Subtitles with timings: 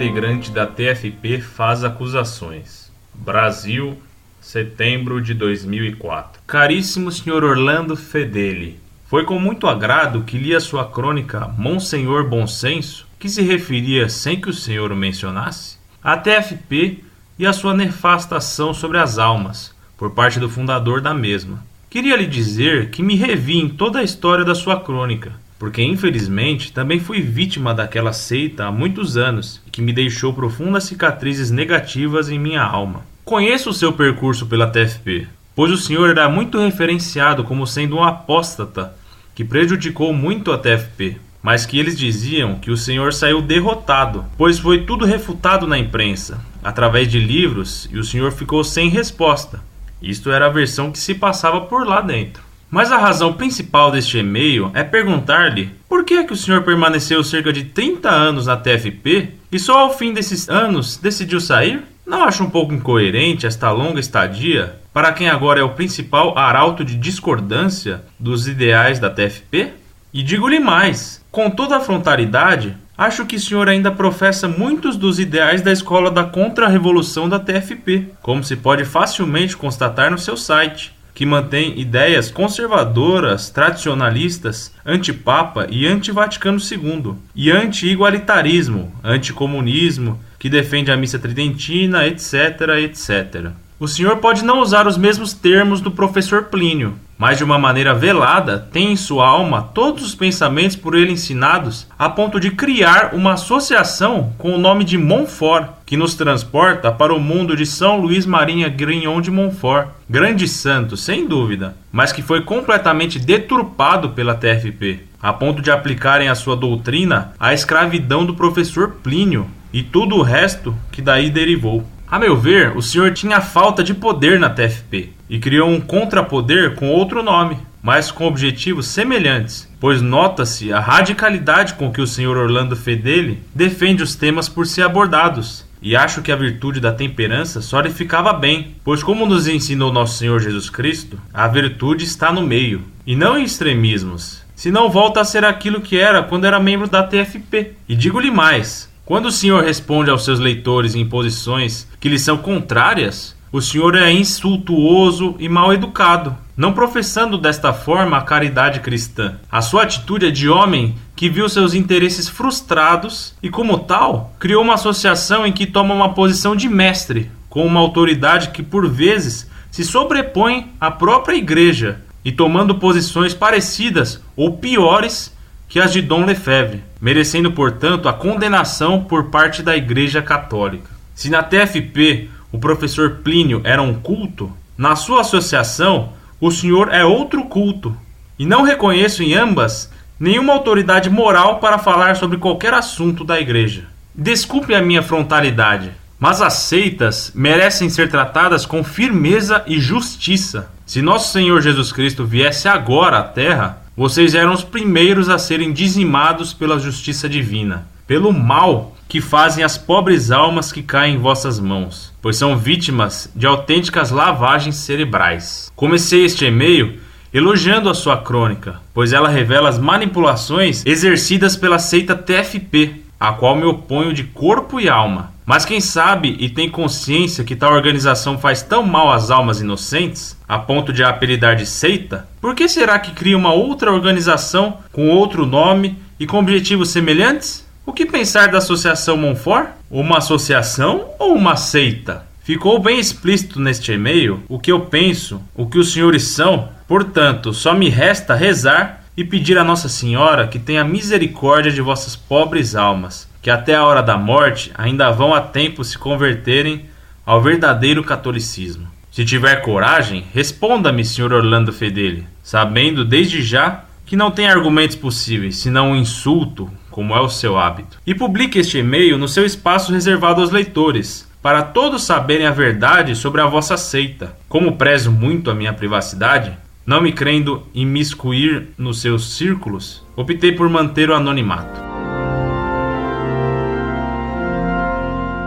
[0.00, 2.90] integrante da TFP faz acusações.
[3.12, 3.98] Brasil,
[4.40, 6.40] setembro de 2004.
[6.46, 7.44] Caríssimo Sr.
[7.44, 13.28] Orlando Fedeli, foi com muito agrado que li a sua crônica Monsenhor Bom Senso, que
[13.28, 17.04] se referia, sem que o senhor o mencionasse, à TFP
[17.38, 21.62] e a sua nefasta ação sobre as almas, por parte do fundador da mesma.
[21.90, 26.72] Queria lhe dizer que me revi em toda a história da sua crônica, porque infelizmente
[26.72, 32.38] também fui vítima daquela seita há muitos anos que me deixou profundas cicatrizes negativas em
[32.38, 33.02] minha alma.
[33.26, 38.02] Conheço o seu percurso pela TFP, pois o senhor era muito referenciado como sendo um
[38.02, 38.96] apóstata
[39.34, 44.58] que prejudicou muito a TFP, mas que eles diziam que o senhor saiu derrotado, pois
[44.58, 49.60] foi tudo refutado na imprensa, através de livros, e o senhor ficou sem resposta.
[50.00, 52.49] Isto era a versão que se passava por lá dentro.
[52.70, 57.24] Mas a razão principal deste e-mail é perguntar-lhe por que é que o senhor permaneceu
[57.24, 61.82] cerca de 30 anos na TFP e só ao fim desses anos decidiu sair?
[62.06, 66.84] Não acha um pouco incoerente esta longa estadia para quem agora é o principal arauto
[66.84, 69.72] de discordância dos ideais da TFP?
[70.12, 75.18] E digo-lhe mais, com toda a frontalidade, acho que o senhor ainda professa muitos dos
[75.18, 80.92] ideais da escola da contra-revolução da TFP, como se pode facilmente constatar no seu site,
[81.14, 90.96] que mantém ideias conservadoras, tradicionalistas, antipapa e anti-Vaticano II, e anti-igualitarismo, anticomunismo, que defende a
[90.96, 92.34] missa tridentina, etc,
[92.82, 93.50] etc.
[93.78, 97.94] O senhor pode não usar os mesmos termos do professor Plínio, mas de uma maneira
[97.94, 103.10] velada tem em sua alma todos os pensamentos por ele ensinados, a ponto de criar
[103.12, 108.00] uma associação com o nome de Montfort, que nos transporta para o mundo de São
[108.00, 114.34] Luís Marinha Grignon de Montfort, grande santo, sem dúvida, mas que foi completamente deturpado pela
[114.34, 120.16] TFP, a ponto de aplicarem a sua doutrina à escravidão do professor Plínio e tudo
[120.16, 121.84] o resto que daí derivou.
[122.10, 126.74] A meu ver, o senhor tinha falta de poder na TFP e criou um contrapoder
[126.74, 132.36] com outro nome, mas com objetivos semelhantes, pois nota-se a radicalidade com que o senhor
[132.36, 135.64] Orlando Fedeli defende os temas por ser abordados.
[135.80, 139.92] E acho que a virtude da temperança só lhe ficava bem, pois, como nos ensinou
[139.92, 145.20] nosso Senhor Jesus Cristo, a virtude está no meio, e não em extremismos, senão volta
[145.20, 147.72] a ser aquilo que era quando era membro da TFP.
[147.88, 152.38] E digo-lhe mais: quando o senhor responde aos seus leitores em posições que lhe são
[152.38, 159.34] contrárias, o senhor é insultuoso e mal educado, não professando desta forma a caridade cristã.
[159.50, 164.62] A sua atitude é de homem que viu seus interesses frustrados e, como tal, criou
[164.62, 169.50] uma associação em que toma uma posição de mestre, com uma autoridade que, por vezes,
[169.72, 175.34] se sobrepõe à própria igreja e tomando posições parecidas ou piores
[175.70, 180.90] que as de Dom Lefebvre, merecendo, portanto, a condenação por parte da Igreja Católica.
[181.14, 187.04] Se na TFP o professor Plínio era um culto, na sua associação o senhor é
[187.04, 187.96] outro culto,
[188.36, 193.84] e não reconheço em ambas nenhuma autoridade moral para falar sobre qualquer assunto da Igreja.
[194.12, 200.68] Desculpe a minha frontalidade, mas as seitas merecem ser tratadas com firmeza e justiça.
[200.84, 205.74] Se nosso Senhor Jesus Cristo viesse agora à Terra, vocês eram os primeiros a serem
[205.74, 211.60] dizimados pela justiça divina, pelo mal que fazem as pobres almas que caem em vossas
[211.60, 215.70] mãos, pois são vítimas de autênticas lavagens cerebrais.
[215.76, 216.98] Comecei este e-mail
[217.30, 223.54] elogiando a sua crônica, pois ela revela as manipulações exercidas pela seita TFP, a qual
[223.54, 225.30] me oponho de corpo e alma.
[225.50, 230.36] Mas quem sabe e tem consciência que tal organização faz tão mal às almas inocentes,
[230.48, 234.78] a ponto de a apelidar de seita, por que será que cria uma outra organização
[234.92, 237.66] com outro nome e com objetivos semelhantes?
[237.84, 239.70] O que pensar da Associação Monfort?
[239.90, 242.24] Uma associação ou uma seita?
[242.44, 247.52] Ficou bem explícito neste e-mail o que eu penso, o que os senhores são, portanto,
[247.52, 252.76] só me resta rezar e pedir a Nossa Senhora que tenha misericórdia de vossas pobres
[252.76, 256.86] almas, que até a hora da morte ainda vão a tempo se converterem
[257.24, 258.88] ao verdadeiro catolicismo.
[259.10, 261.32] Se tiver coragem, responda-me, Sr.
[261.32, 267.20] Orlando Fedeli, sabendo desde já que não tem argumentos possíveis, senão um insulto, como é
[267.20, 267.98] o seu hábito.
[268.06, 273.14] E publique este e-mail no seu espaço reservado aos leitores, para todos saberem a verdade
[273.14, 274.36] sobre a vossa seita.
[274.48, 280.68] Como prezo muito a minha privacidade, não me crendo imiscuir nos seus círculos, optei por
[280.68, 281.89] manter o anonimato.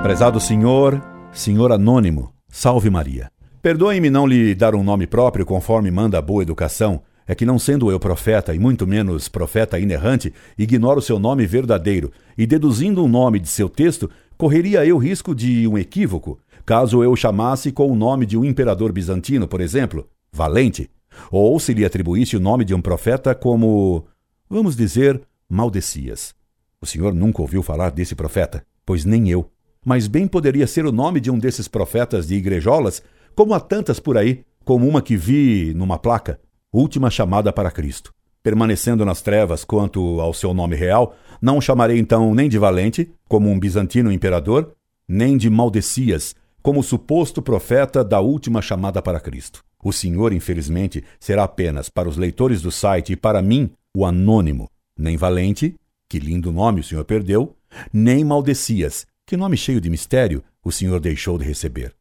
[0.04, 1.02] Prezado senhor,
[1.32, 3.32] senhor anônimo, salve Maria.
[3.62, 7.58] Perdoe-me não lhe dar um nome próprio conforme manda a boa educação, é que não
[7.58, 13.08] sendo eu profeta e muito menos profeta inerrante, ignoro seu nome verdadeiro e deduzindo um
[13.08, 17.90] nome de seu texto, Correria eu risco de um equívoco caso eu o chamasse com
[17.90, 20.92] o nome de um imperador bizantino, por exemplo, Valente,
[21.32, 24.06] ou se lhe atribuísse o nome de um profeta como,
[24.50, 26.36] vamos dizer, Maldecias.
[26.82, 29.50] O senhor nunca ouviu falar desse profeta, pois nem eu.
[29.84, 33.04] Mas bem poderia ser o nome de um desses profetas de igrejolas,
[33.36, 36.40] como há tantas por aí, como uma que vi numa placa,
[36.72, 38.14] Última Chamada para Cristo.
[38.42, 43.12] Permanecendo nas trevas quanto ao seu nome real, não o chamarei então nem de Valente,
[43.28, 44.74] como um bizantino imperador,
[45.08, 49.64] nem de Maldecias, como suposto profeta da última chamada para Cristo.
[49.84, 54.70] O Senhor, infelizmente, será apenas para os leitores do site e para mim o anônimo,
[54.98, 55.76] nem Valente,
[56.10, 57.56] que lindo nome o Senhor perdeu,
[57.92, 61.94] nem Maldecias, que nome cheio de mistério o Senhor deixou de receber.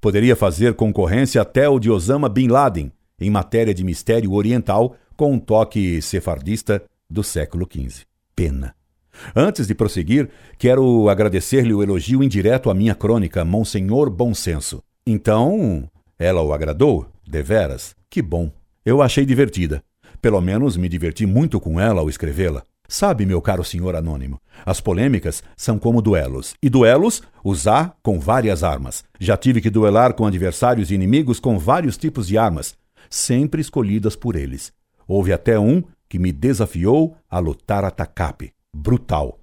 [0.00, 5.32] Poderia fazer concorrência até o de Osama Bin Laden, em matéria de mistério oriental, com
[5.32, 8.04] um toque sefardista do século XV.
[8.34, 8.74] Pena.
[9.34, 10.28] Antes de prosseguir,
[10.58, 14.82] quero agradecer-lhe o elogio indireto à minha crônica, Monsenhor Bom Senso.
[15.06, 15.88] Então,
[16.18, 17.06] ela o agradou?
[17.26, 17.94] Deveras?
[18.10, 18.50] Que bom.
[18.84, 19.82] Eu achei divertida.
[20.20, 22.62] Pelo menos me diverti muito com ela ao escrevê-la.
[22.88, 28.18] Sabe, meu caro senhor anônimo, as polêmicas são como duelos, e duelos os há com
[28.20, 29.04] várias armas.
[29.18, 32.76] Já tive que duelar com adversários e inimigos com vários tipos de armas,
[33.10, 34.72] sempre escolhidas por eles.
[35.06, 39.40] Houve até um que me desafiou a lutar a tacape brutal.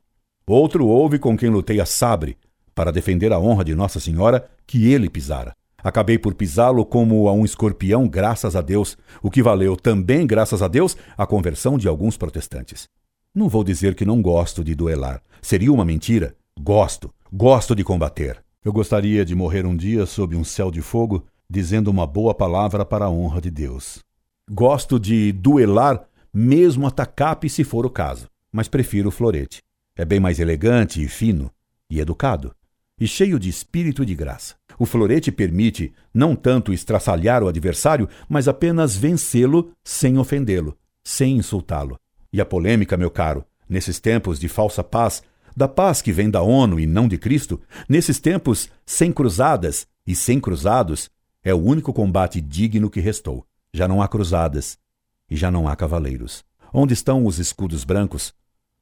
[0.48, 2.38] Outro houve com quem lutei a sabre,
[2.76, 5.54] para defender a honra de Nossa Senhora que ele pisara.
[5.84, 10.62] Acabei por pisá-lo como a um escorpião, graças a Deus, o que valeu também, graças
[10.62, 12.88] a Deus, a conversão de alguns protestantes.
[13.34, 15.22] Não vou dizer que não gosto de duelar.
[15.42, 16.36] Seria uma mentira.
[16.60, 18.44] Gosto, gosto de combater.
[18.64, 22.86] Eu gostaria de morrer um dia sob um céu de fogo, dizendo uma boa palavra
[22.86, 24.00] para a honra de Deus.
[24.50, 29.58] Gosto de duelar, mesmo a tacape se for o caso mas prefiro o florete.
[29.98, 31.52] É bem mais elegante e fino
[31.90, 32.56] e educado,
[33.00, 34.56] e cheio de espírito e de graça.
[34.78, 41.98] O florete permite não tanto estraçalhar o adversário, mas apenas vencê-lo sem ofendê-lo, sem insultá-lo.
[42.34, 45.22] E a polêmica, meu caro, nesses tempos de falsa paz,
[45.56, 50.16] da paz que vem da ONU e não de Cristo, nesses tempos sem cruzadas e
[50.16, 51.12] sem cruzados,
[51.44, 53.46] é o único combate digno que restou.
[53.72, 54.80] Já não há cruzadas
[55.30, 56.44] e já não há cavaleiros.
[56.74, 58.34] Onde estão os escudos brancos?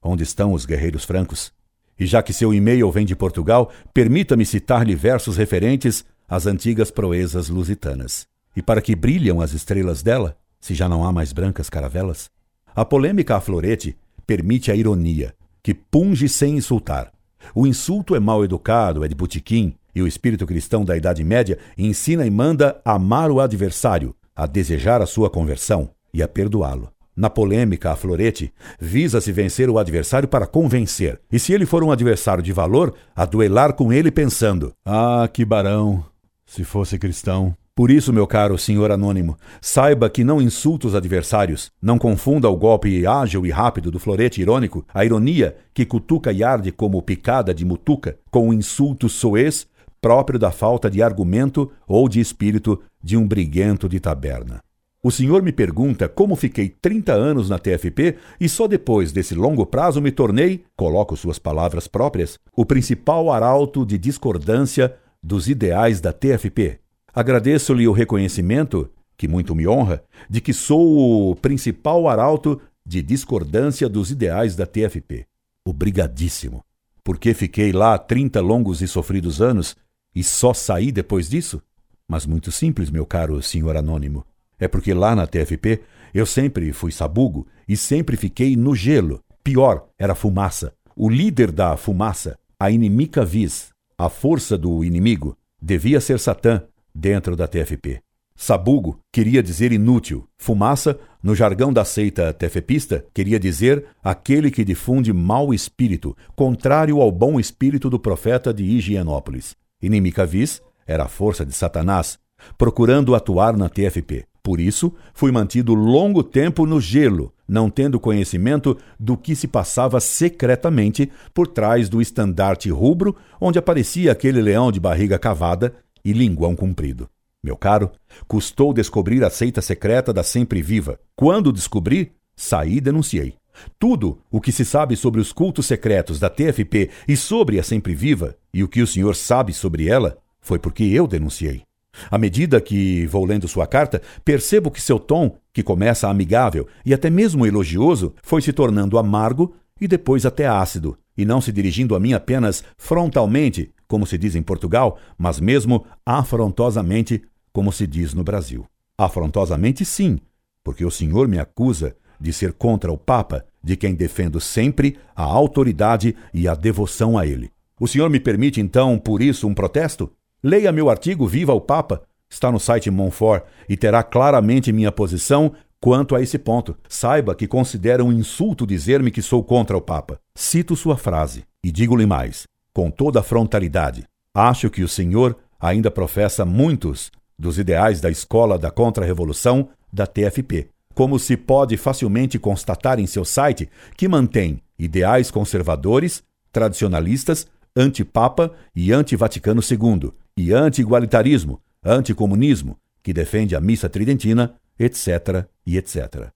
[0.01, 1.51] Onde estão os guerreiros francos?
[1.99, 7.49] E já que seu e-mail vem de Portugal, permita-me citar-lhe versos referentes às antigas proezas
[7.49, 8.27] lusitanas.
[8.55, 12.29] E para que brilham as estrelas dela, se já não há mais brancas caravelas?
[12.75, 17.11] A polêmica a florete permite a ironia, que punge sem insultar.
[17.53, 21.57] O insulto é mal educado, é de botequim, e o espírito cristão da Idade Média
[21.77, 26.89] ensina e manda amar o adversário, a desejar a sua conversão e a perdoá-lo.
[27.15, 31.91] Na polêmica, a florete visa-se vencer o adversário para convencer, e se ele for um
[31.91, 36.05] adversário de valor, a duelar com ele pensando: Ah, que barão,
[36.45, 37.55] se fosse cristão.
[37.73, 42.57] Por isso, meu caro senhor anônimo, saiba que não insulta os adversários, não confunda o
[42.57, 47.53] golpe ágil e rápido do florete irônico, a ironia que cutuca e arde como picada
[47.53, 49.67] de mutuca, com o insulto soez
[50.01, 54.59] próprio da falta de argumento ou de espírito de um briguento de taberna.
[55.03, 59.65] O senhor me pergunta como fiquei 30 anos na TFP e só depois desse longo
[59.65, 64.93] prazo me tornei, coloco suas palavras próprias, o principal arauto de discordância
[65.23, 66.80] dos ideais da TFP.
[67.13, 73.89] Agradeço-lhe o reconhecimento, que muito me honra, de que sou o principal arauto de discordância
[73.89, 75.25] dos ideais da TFP.
[75.65, 76.63] Obrigadíssimo.
[77.03, 79.75] Porque fiquei lá 30 longos e sofridos anos
[80.15, 81.61] e só saí depois disso?
[82.07, 84.25] Mas muito simples, meu caro senhor anônimo.
[84.59, 85.81] É porque lá na TFP
[86.13, 89.23] eu sempre fui sabugo e sempre fiquei no gelo.
[89.43, 90.73] Pior, era fumaça.
[90.95, 97.35] O líder da fumaça, a inimica vis, a força do inimigo, devia ser Satã dentro
[97.35, 98.01] da TFP.
[98.35, 100.27] Sabugo queria dizer inútil.
[100.37, 107.11] Fumaça, no jargão da seita tefepista, queria dizer aquele que difunde mau espírito, contrário ao
[107.11, 109.55] bom espírito do profeta de Higienópolis.
[109.79, 112.17] Inimica vis era a força de Satanás,
[112.57, 114.25] procurando atuar na TFP.
[114.43, 119.99] Por isso, fui mantido longo tempo no gelo, não tendo conhecimento do que se passava
[119.99, 126.55] secretamente por trás do estandarte rubro, onde aparecia aquele leão de barriga cavada e linguão
[126.55, 127.09] comprido.
[127.43, 127.91] Meu caro,
[128.27, 130.99] custou descobrir a seita secreta da Sempre Viva.
[131.15, 133.35] Quando descobri, saí e denunciei.
[133.79, 137.95] Tudo o que se sabe sobre os cultos secretos da TFP e sobre a Sempre
[137.95, 141.63] Viva, e o que o senhor sabe sobre ela, foi porque eu denunciei.
[142.09, 146.93] À medida que vou lendo sua carta, percebo que seu tom, que começa amigável e
[146.93, 151.95] até mesmo elogioso, foi se tornando amargo e depois até ácido, e não se dirigindo
[151.95, 157.21] a mim apenas frontalmente, como se diz em Portugal, mas mesmo afrontosamente,
[157.51, 158.65] como se diz no Brasil.
[158.97, 160.17] Afrontosamente, sim,
[160.63, 165.23] porque o senhor me acusa de ser contra o Papa, de quem defendo sempre a
[165.23, 167.51] autoridade e a devoção a ele.
[167.77, 170.09] O senhor me permite, então, por isso, um protesto?
[170.41, 175.51] Leia meu artigo Viva o Papa, está no site Monfort e terá claramente minha posição
[175.81, 176.77] quanto a esse ponto.
[176.87, 180.17] Saiba que considera um insulto dizer-me que sou contra o Papa.
[180.33, 184.03] Cito sua frase e digo-lhe mais, com toda a frontalidade.
[184.33, 190.69] Acho que o senhor ainda professa muitos dos ideais da escola da contra-revolução da TFP,
[190.93, 198.91] como se pode facilmente constatar em seu site, que mantém ideais conservadores, tradicionalistas, anti-papa e
[198.91, 205.45] anti-Vaticano II, e anti-igualitarismo, anticomunismo, que defende a missa tridentina, etc.
[205.65, 206.29] e etc.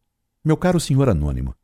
[0.43, 1.55] Meu caro senhor anônimo,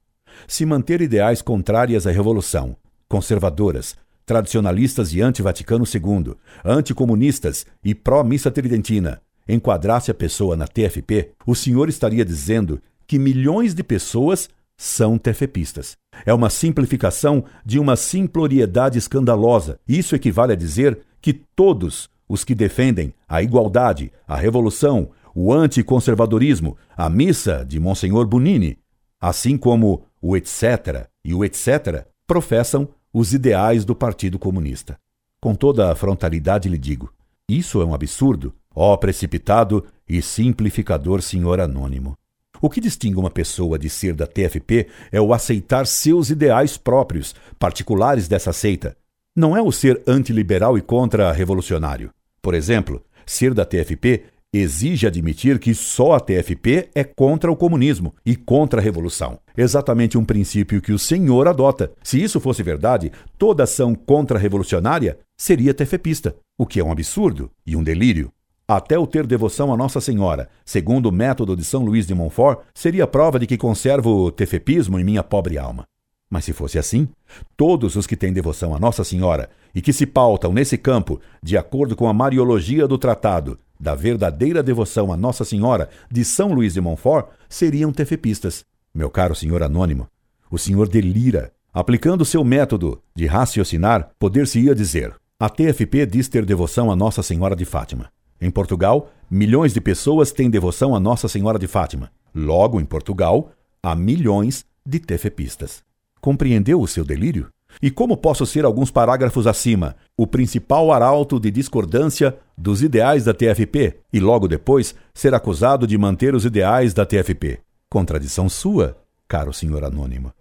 [0.47, 2.75] se manter ideais contrárias à revolução,
[3.07, 3.95] conservadoras,
[4.31, 11.89] tradicionalistas e anti-Vaticano II, anticomunistas e pró-missa tridentina, enquadrasse a pessoa na TFP, o senhor
[11.89, 14.47] estaria dizendo que milhões de pessoas
[14.77, 15.97] são TFPistas.
[16.25, 19.77] É uma simplificação de uma simploriedade escandalosa.
[19.85, 26.77] Isso equivale a dizer que todos os que defendem a igualdade, a revolução, o anticonservadorismo,
[26.95, 28.77] a missa de Monsenhor Bonini,
[29.19, 31.09] assim como o etc.
[31.21, 34.97] e o etc., professam os ideais do Partido Comunista.
[35.39, 37.11] Com toda a frontalidade lhe digo:
[37.47, 42.17] isso é um absurdo, ó precipitado e simplificador senhor anônimo.
[42.61, 47.33] O que distingue uma pessoa de ser da TFP é o aceitar seus ideais próprios,
[47.57, 48.95] particulares dessa seita.
[49.35, 52.11] Não é o ser antiliberal e contra-revolucionário.
[52.41, 58.13] Por exemplo, ser da TFP exige admitir que só a TFP é contra o comunismo
[58.25, 59.39] e contra a revolução.
[59.55, 61.91] Exatamente um princípio que o senhor adota.
[62.03, 67.75] Se isso fosse verdade, toda ação contra-revolucionária seria TFPista, o que é um absurdo e
[67.75, 68.31] um delírio.
[68.67, 72.59] Até o ter devoção a Nossa Senhora, segundo o método de São Luís de Montfort,
[72.73, 75.85] seria prova de que conservo o tefepismo em minha pobre alma.
[76.29, 77.09] Mas se fosse assim,
[77.57, 81.57] todos os que têm devoção a Nossa Senhora e que se pautam nesse campo de
[81.57, 86.75] acordo com a Mariologia do Tratado da verdadeira devoção a Nossa Senhora de São Luís
[86.75, 88.63] de Montfort seriam tefepistas.
[88.93, 90.07] Meu caro senhor anônimo,
[90.51, 91.51] o senhor delira.
[91.73, 97.55] Aplicando seu método de raciocinar, poder-se-ia dizer: a TFP diz ter devoção a Nossa Senhora
[97.55, 98.11] de Fátima.
[98.39, 102.11] Em Portugal, milhões de pessoas têm devoção a Nossa Senhora de Fátima.
[102.35, 105.81] Logo, em Portugal, há milhões de tefepistas.
[106.19, 107.47] Compreendeu o seu delírio?
[107.81, 113.33] E como posso ser alguns parágrafos acima, o principal arauto de discordância dos ideais da
[113.33, 117.59] TFP e logo depois ser acusado de manter os ideais da TFP?
[117.89, 118.97] Contradição sua,
[119.27, 120.33] caro senhor anônimo.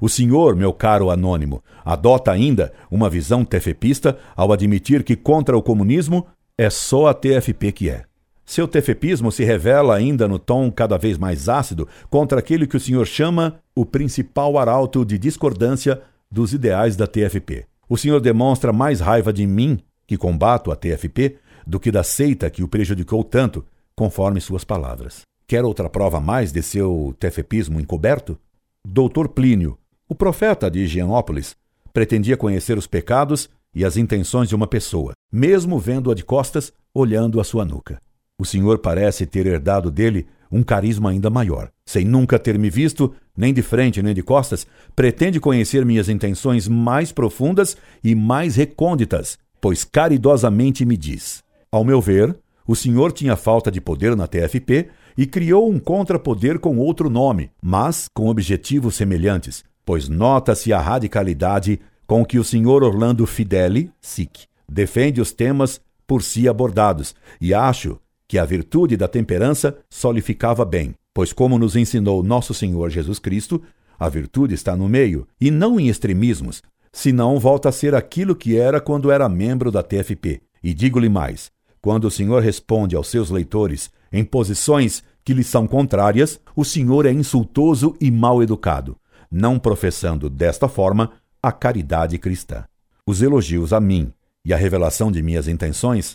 [0.00, 5.62] O senhor, meu caro anônimo, adota ainda uma visão TFPista ao admitir que contra o
[5.62, 6.26] comunismo
[6.58, 8.04] é só a TFP que é.
[8.44, 12.80] Seu tefepismo se revela ainda no tom cada vez mais ácido contra aquele que o
[12.80, 17.66] senhor chama o principal arauto de discordância dos ideais da TFP.
[17.88, 22.50] O senhor demonstra mais raiva de mim, que combato a TFP, do que da seita
[22.50, 23.64] que o prejudicou tanto,
[23.94, 25.22] conforme suas palavras.
[25.46, 28.38] Quer outra prova mais de seu tefepismo encoberto?
[28.86, 29.78] Doutor Plínio,
[30.08, 31.56] o profeta de Higienópolis,
[31.92, 37.40] pretendia conhecer os pecados e as intenções de uma pessoa, mesmo vendo-a de costas, olhando
[37.40, 38.00] a sua nuca.
[38.38, 41.70] O senhor parece ter herdado dele um carisma ainda maior.
[41.84, 46.66] Sem nunca ter me visto, nem de frente nem de costas, pretende conhecer minhas intenções
[46.66, 53.36] mais profundas e mais recônditas, pois caridosamente me diz: Ao meu ver, o senhor tinha
[53.36, 58.96] falta de poder na TFP e criou um contrapoder com outro nome, mas com objetivos
[58.96, 65.80] semelhantes, pois nota-se a radicalidade com que o senhor Orlando Fideli, SIC, defende os temas
[66.06, 71.32] por si abordados, e acho que a virtude da temperança só lhe ficava bem, pois,
[71.32, 73.62] como nos ensinou nosso Senhor Jesus Cristo,
[73.98, 78.58] a virtude está no meio e não em extremismos, senão volta a ser aquilo que
[78.58, 80.42] era quando era membro da TFP.
[80.62, 85.66] E digo-lhe mais: quando o Senhor responde aos seus leitores em posições que lhe são
[85.66, 88.94] contrárias, o Senhor é insultoso e mal educado,
[89.30, 92.66] não professando desta forma a caridade cristã.
[93.06, 94.12] Os elogios a mim
[94.44, 96.14] e a revelação de minhas intenções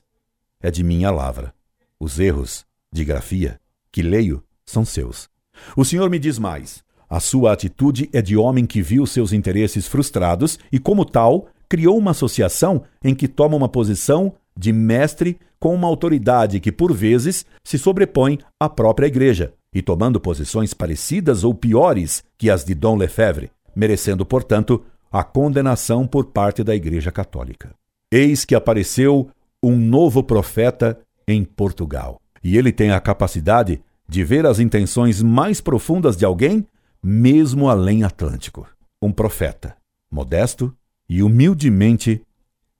[0.61, 1.55] é de minha lavra.
[1.99, 3.59] Os erros de grafia
[3.91, 5.29] que leio são seus.
[5.75, 6.83] O senhor me diz mais.
[7.09, 11.97] A sua atitude é de homem que viu seus interesses frustrados e, como tal, criou
[11.97, 17.45] uma associação em que toma uma posição de mestre com uma autoridade que, por vezes,
[17.63, 22.97] se sobrepõe à própria igreja, e tomando posições parecidas ou piores que as de Dom
[22.97, 27.73] Lefebvre, merecendo, portanto, a condenação por parte da Igreja Católica.
[28.11, 29.29] Eis que apareceu
[29.63, 32.19] um novo profeta em Portugal.
[32.43, 33.81] E ele tem a capacidade
[34.11, 36.67] de ver as intenções mais profundas de alguém,
[37.01, 38.67] mesmo além Atlântico.
[39.01, 39.77] Um profeta,
[40.11, 40.75] modesto
[41.07, 42.21] e humildemente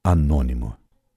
[0.04, 0.76] anônimo.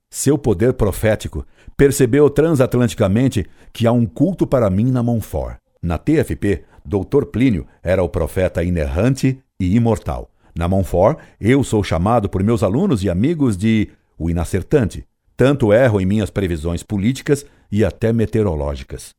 [0.09, 1.45] Seu poder profético
[1.75, 5.57] percebeu transatlanticamente que há um culto para mim na Montfort.
[5.81, 7.25] Na TFP, Dr.
[7.25, 10.31] Plínio era o profeta inerrante e imortal.
[10.57, 15.03] Na Montfort, eu sou chamado por meus alunos e amigos de o inacertante.
[15.35, 19.13] Tanto erro em minhas previsões políticas e até meteorológicas.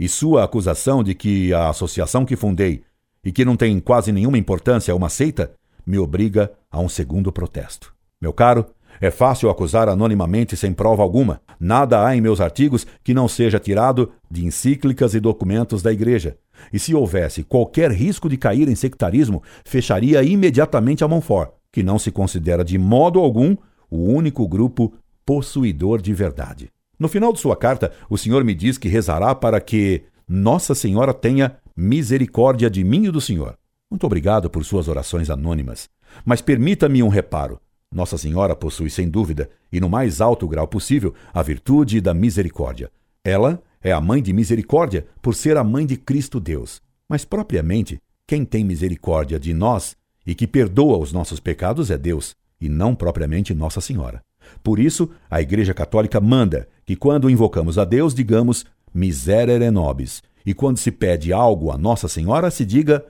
[0.00, 2.82] E sua acusação de que a associação que fundei
[3.22, 5.52] e que não tem quase nenhuma importância é uma seita
[5.86, 7.92] me obriga a um segundo protesto.
[8.18, 8.64] Meu caro,
[8.98, 11.42] é fácil acusar anonimamente sem prova alguma.
[11.60, 16.38] Nada há em meus artigos que não seja tirado de encíclicas e documentos da Igreja.
[16.72, 21.98] E se houvesse qualquer risco de cair em sectarismo, fecharia imediatamente a Monfort, que não
[21.98, 23.54] se considera de modo algum
[23.90, 24.94] o único grupo
[25.26, 26.70] possuidor de verdade.
[27.00, 31.14] No final de sua carta, o Senhor me diz que rezará para que Nossa Senhora
[31.14, 33.56] tenha misericórdia de mim e do Senhor.
[33.90, 35.88] Muito obrigado por suas orações anônimas.
[36.26, 37.58] Mas permita-me um reparo.
[37.90, 42.90] Nossa Senhora possui, sem dúvida, e no mais alto grau possível, a virtude da misericórdia.
[43.24, 46.82] Ela é a mãe de misericórdia por ser a mãe de Cristo Deus.
[47.08, 52.36] Mas, propriamente, quem tem misericórdia de nós e que perdoa os nossos pecados é Deus,
[52.60, 54.22] e não propriamente Nossa Senhora.
[54.62, 60.52] Por isso, a Igreja Católica manda que, quando invocamos a Deus, digamos miserere nobis, e
[60.52, 63.04] quando se pede algo a Nossa Senhora, se diga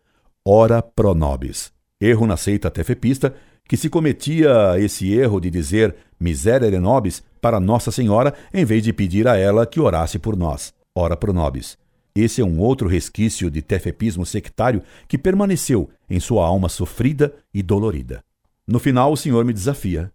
[0.45, 1.73] ora pro nobis.
[1.99, 3.35] Erro na seita tefepista
[3.67, 8.93] que se cometia esse erro de dizer miserere nobis para Nossa Senhora em vez de
[8.93, 10.75] pedir a ela que orasse por nós.
[10.95, 11.79] Ora pro nobis.
[12.15, 17.63] Esse é um outro resquício de tefepismo sectário que permaneceu em sua alma sofrida e
[17.63, 18.23] dolorida.
[18.69, 20.13] No final, o Senhor me desafia.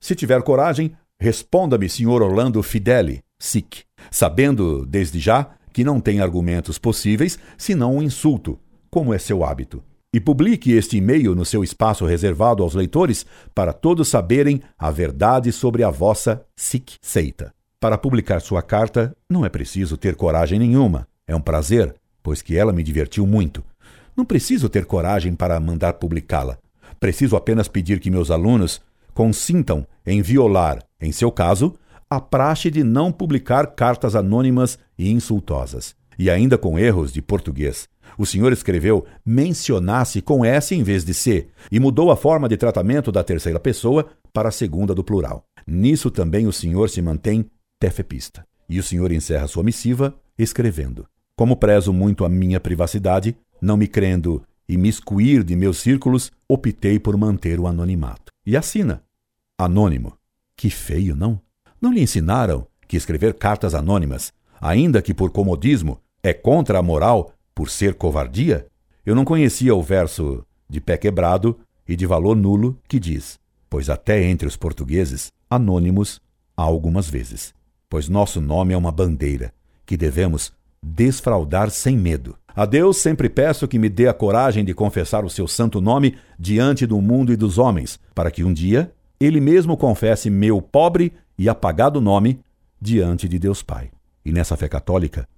[0.00, 6.78] Se tiver coragem, responda-me, Senhor Orlando Fideli, SIC, sabendo, desde já, que não tem argumentos
[6.78, 8.58] possíveis senão um insulto,
[8.90, 9.82] como é seu hábito
[10.14, 15.50] e publique este e-mail no seu espaço reservado aos leitores para todos saberem a verdade
[15.50, 17.52] sobre a vossa Sikh seita.
[17.80, 21.08] Para publicar sua carta, não é preciso ter coragem nenhuma.
[21.26, 23.64] É um prazer, pois que ela me divertiu muito.
[24.16, 26.58] Não preciso ter coragem para mandar publicá-la.
[27.00, 28.80] Preciso apenas pedir que meus alunos
[29.12, 31.74] consintam em violar, em seu caso,
[32.08, 37.88] a praxe de não publicar cartas anônimas e insultosas, e ainda com erros de português.
[38.16, 42.56] O senhor escreveu mencionasse com S em vez de C e mudou a forma de
[42.56, 45.44] tratamento da terceira pessoa para a segunda do plural.
[45.66, 48.46] Nisso também o senhor se mantém tefepista.
[48.68, 53.88] E o senhor encerra sua missiva escrevendo: Como prezo muito a minha privacidade, não me
[53.88, 58.32] crendo imiscuir de meus círculos, optei por manter o anonimato.
[58.46, 59.02] E assina:
[59.58, 60.16] Anônimo.
[60.56, 61.40] Que feio, não?
[61.80, 67.32] Não lhe ensinaram que escrever cartas anônimas, ainda que por comodismo, é contra a moral
[67.54, 68.66] por ser covardia?
[69.04, 73.38] Eu não conhecia o verso de pé quebrado e de valor nulo que diz:
[73.68, 76.20] Pois até entre os portugueses, anônimos
[76.56, 77.52] há algumas vezes.
[77.88, 79.52] Pois nosso nome é uma bandeira
[79.84, 82.36] que devemos desfraudar sem medo.
[82.56, 86.16] A Deus sempre peço que me dê a coragem de confessar o seu santo nome
[86.38, 91.12] diante do mundo e dos homens, para que um dia ele mesmo confesse meu pobre
[91.38, 92.40] e apagado nome
[92.80, 93.90] diante de Deus Pai.
[94.24, 95.28] E nessa fé católica,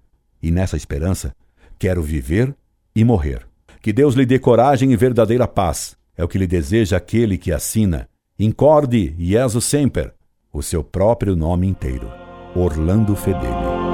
[0.42, 1.34] e nessa esperança,
[1.78, 2.54] Quero viver
[2.94, 3.46] e morrer.
[3.82, 5.96] Que Deus lhe dê coragem e verdadeira paz.
[6.16, 8.08] É o que lhe deseja aquele que assina.
[8.38, 10.12] Incorde Jesus Semper,
[10.52, 12.10] o seu próprio nome inteiro.
[12.54, 13.86] Orlando Fedeli.